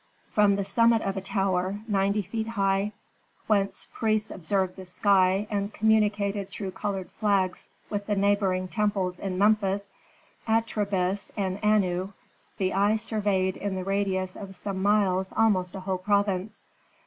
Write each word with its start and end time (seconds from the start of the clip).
From 0.31 0.55
the 0.55 0.63
summit 0.63 1.03
of 1.03 1.15
a 1.15 1.21
tower, 1.21 1.79
ninety 1.87 2.23
feet 2.23 2.47
high, 2.47 2.91
whence 3.45 3.87
priests 3.93 4.31
observed 4.31 4.75
the 4.75 4.85
sky 4.85 5.45
and 5.51 5.71
communicated 5.71 6.49
through 6.49 6.71
colored 6.71 7.11
flags 7.11 7.69
with 7.87 8.07
the 8.07 8.15
neighboring 8.15 8.67
temples 8.67 9.19
in 9.19 9.37
Memphis, 9.37 9.91
Atribis, 10.47 11.29
and 11.37 11.59
Anu, 11.61 12.13
the 12.57 12.73
eye 12.73 12.95
surveyed 12.95 13.55
in 13.57 13.75
the 13.75 13.83
radius 13.83 14.35
of 14.35 14.55
some 14.55 14.81
miles 14.81 15.31
almost 15.37 15.75
a 15.75 15.81
whole 15.81 15.99
province. 15.99 16.65